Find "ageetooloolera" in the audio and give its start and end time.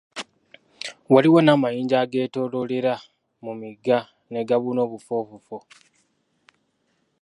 2.03-2.93